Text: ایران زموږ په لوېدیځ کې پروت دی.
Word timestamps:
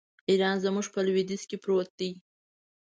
ایران 0.29 0.55
زموږ 0.65 0.85
په 0.93 0.99
لوېدیځ 1.07 1.43
کې 1.49 1.57
پروت 1.63 1.89
دی. 1.99 2.11